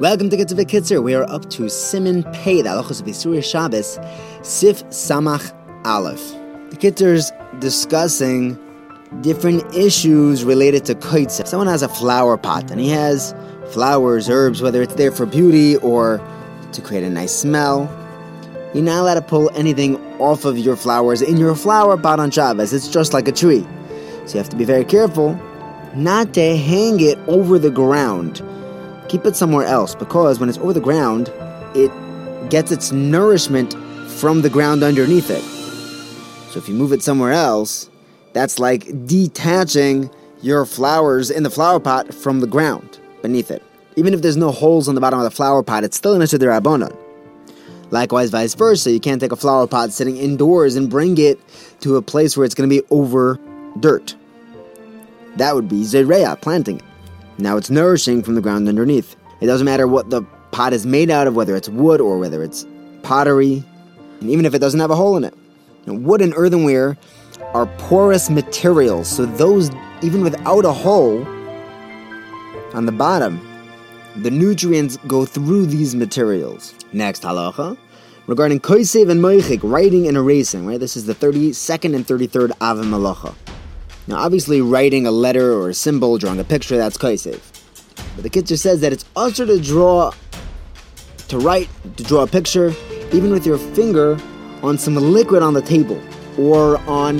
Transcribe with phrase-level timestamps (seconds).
[0.00, 0.98] Welcome to Get to.
[1.00, 4.00] We are up to Siman Pei, the Halachos Shabbos,
[4.42, 5.52] Sif Samach
[5.86, 6.32] Aleph.
[6.70, 7.30] The Kitzer's
[7.60, 8.58] discussing
[9.20, 11.48] different issues related to kites.
[11.48, 13.32] Someone has a flower pot and he has
[13.70, 16.20] flowers, herbs, whether it's there for beauty or
[16.72, 17.88] to create a nice smell,
[18.74, 22.30] you're not allowed to pull anything off of your flowers in your flower pot on
[22.32, 22.72] Shabbos.
[22.72, 23.64] It's just like a tree.
[24.28, 25.34] So you have to be very careful
[25.94, 28.42] not to hang it over the ground
[29.08, 31.32] keep it somewhere else because when it's over the ground,
[31.74, 31.90] it
[32.50, 33.74] gets its nourishment
[34.10, 35.42] from the ground underneath it.
[36.52, 37.90] So if you move it somewhere else,
[38.32, 40.10] that's like detaching
[40.42, 43.62] your flowers in the flower pot from the ground beneath it.
[43.96, 46.22] Even if there's no holes on the bottom of the flower pot, it's still an
[46.22, 46.96] Issa Rabbanon.
[47.90, 51.40] Likewise, vice versa, you can't take a flower pot sitting indoors and bring it
[51.80, 53.40] to a place where it's going to be over
[53.80, 54.14] dirt.
[55.38, 56.84] That would be Zereya, planting it.
[57.38, 59.16] Now it's nourishing from the ground underneath.
[59.40, 62.42] It doesn't matter what the pot is made out of, whether it's wood or whether
[62.42, 62.66] it's
[63.02, 63.64] pottery,
[64.20, 65.34] and even if it doesn't have a hole in it.
[65.86, 66.98] Know, wood and earthenware
[67.54, 69.70] are porous materials, so those,
[70.02, 71.24] even without a hole
[72.74, 73.40] on the bottom,
[74.16, 76.74] the nutrients go through these materials.
[76.92, 77.78] Next halacha
[78.26, 80.66] regarding koisev and moichik, writing and erasing.
[80.66, 83.34] Right, this is the thirty-second and thirty-third Av Malacha.
[84.08, 87.38] Now, obviously, writing a letter or a symbol, drawing a picture, that's kaisev.
[88.16, 90.12] But the Kitzur says that it's also to draw,
[91.28, 92.72] to write, to draw a picture,
[93.12, 94.18] even with your finger
[94.62, 96.00] on some liquid on the table
[96.38, 97.18] or on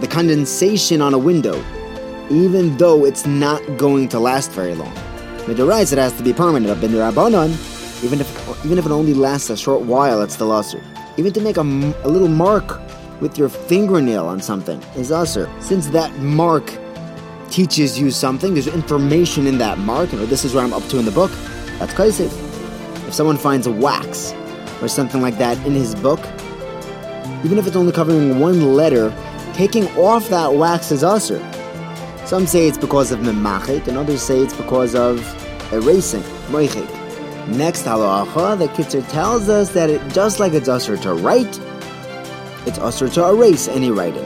[0.00, 1.56] the condensation on a window,
[2.28, 4.94] even though it's not going to last very long.
[5.46, 6.78] Midorais, it has to be permanent.
[6.78, 10.36] But in the Rabbanon, even if even if it only lasts a short while, it's
[10.36, 10.82] the lasser.
[11.16, 12.82] Even to make a, a little mark
[13.24, 15.50] with your fingernail on something is usher.
[15.58, 16.70] Since that mark
[17.48, 20.98] teaches you something, there's information in that mark, and this is what I'm up to
[20.98, 21.30] in the book,
[21.78, 22.26] that's kaisiv.
[23.08, 24.34] If someone finds a wax
[24.82, 26.20] or something like that in his book,
[27.44, 29.10] even if it's only covering one letter,
[29.54, 31.40] taking off that wax is usher.
[32.26, 35.18] Some say it's because of memachik, and others say it's because of
[35.72, 36.90] erasing, moichik.
[37.48, 41.58] Next halacha, the Kitzur tells us that it, just like it's usher to write,
[42.66, 44.24] it's usher to erase any writing.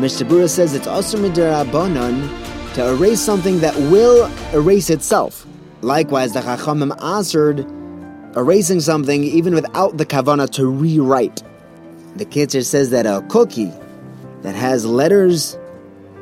[0.00, 5.46] Mishnah Berurah says it's usher midirabanan to erase something that will erase itself.
[5.82, 7.66] Likewise, the Chachamim answered
[8.36, 11.42] erasing something even without the kavana to rewrite.
[12.16, 13.72] The Kitzur says that a cookie
[14.42, 15.58] that has letters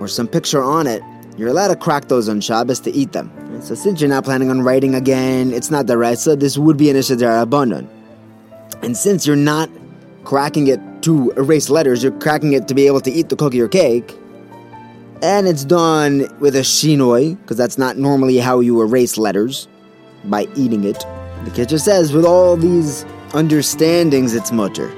[0.01, 1.03] or some picture on it,
[1.37, 3.31] you're allowed to crack those on Shabbos to eat them.
[3.63, 6.15] So since you're not planning on writing again, it's not the.
[6.17, 7.89] So this would be an Ishadar
[8.83, 9.71] And since you're not
[10.25, 13.61] cracking it to erase letters, you're cracking it to be able to eat the cookie
[13.61, 14.17] or cake.
[15.23, 19.69] And it's done with a shinoi, because that's not normally how you erase letters,
[20.25, 20.99] by eating it.
[21.45, 23.05] The Kitzur says, with all these
[23.35, 24.89] understandings, it's mutter.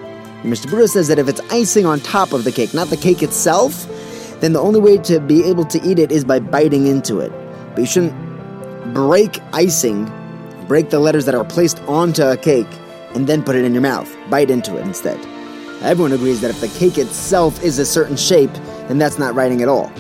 [0.45, 3.23] Mishnah Berurah says that if it's icing on top of the cake, not the cake
[3.23, 3.87] itself,
[4.41, 7.31] then the only way to be able to eat it is by biting into it.
[7.71, 10.11] But you shouldn't break icing,
[10.67, 12.67] break the letters that are placed onto a cake,
[13.15, 14.11] and then put it in your mouth.
[14.31, 15.19] Bite into it instead.
[15.83, 18.53] Everyone agrees that if the cake itself is a certain shape,
[18.89, 19.91] then that's not writing at all.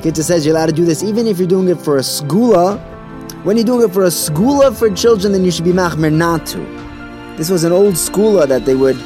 [0.00, 2.80] Kitzur says you're allowed to do this even if you're doing it for a skula.
[3.44, 6.46] When you're doing it for a skula for children, then you should be machmer not
[6.46, 6.58] to.
[7.36, 8.96] This was an old skula that they would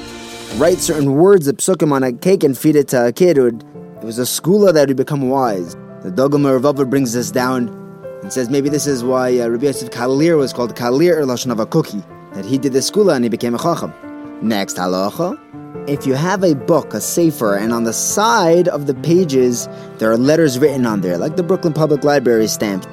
[0.56, 3.37] write certain words of psukim on a cake and feed it to a kid.
[3.37, 3.65] It, would,
[3.97, 5.75] it was a skula that would become wise.
[6.03, 7.69] The Dagul Merevava brings this down
[8.22, 11.59] and says maybe this is why uh, Rabbi Yosef Kalir was called Kalir Lashon of
[11.59, 13.93] a cookie that he did the skula and he became a chacham.
[14.41, 15.37] Next halacha.
[15.89, 20.11] If you have a book, a sefer, and on the side of the pages there
[20.11, 22.85] are letters written on there, like the Brooklyn Public Library stamp,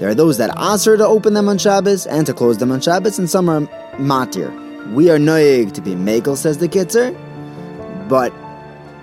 [0.00, 2.80] there are those that aser to open them on Shabbos and to close them on
[2.80, 3.60] Shabbos, and some are
[3.98, 4.50] matir.
[4.92, 7.16] We are noig to be megal, says the Kitzur,
[8.08, 8.32] but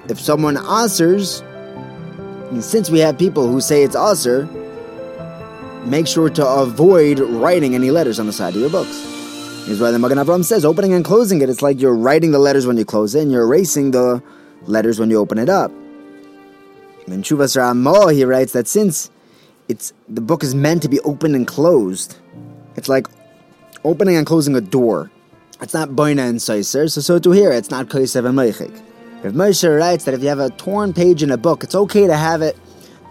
[0.09, 1.41] if someone asers,
[2.61, 4.47] since we have people who say it's aser,
[5.85, 9.22] make sure to avoid writing any letters on the side of your books.
[9.67, 11.49] Is why the Magen says opening and closing it.
[11.49, 14.21] It's like you're writing the letters when you close it, and you're erasing the
[14.63, 15.71] letters when you open it up.
[17.07, 19.09] In Shuvas Ramah, he writes that since
[19.69, 22.17] it's the book is meant to be opened and closed,
[22.75, 23.07] it's like
[23.85, 25.09] opening and closing a door.
[25.61, 28.81] It's not boina and seiser, so so to here it's not koisev and meichik.
[29.21, 32.05] Igros Moshe writes that if you have a torn page in a book, it's okay
[32.05, 32.57] to have it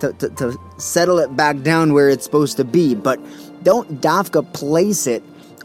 [0.01, 3.19] to, to, to settle it back down where it's supposed to be, but
[3.63, 5.23] don't dafka place it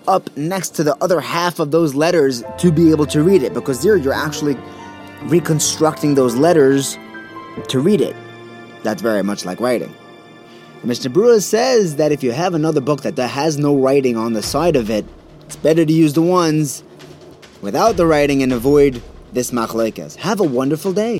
[0.07, 3.53] up next to the other half of those letters to be able to read it
[3.53, 4.57] because there you're actually
[5.23, 6.97] reconstructing those letters
[7.67, 8.15] to read it.
[8.83, 9.93] that's very much like writing.
[10.83, 14.43] Mishnah Berurah says that if you have another book that has no writing on the
[14.43, 15.05] side of it,
[15.45, 16.83] it's better to use the ones
[17.61, 19.01] without the writing and avoid
[19.33, 20.15] this machlekes.
[20.15, 21.19] Have a wonderful day.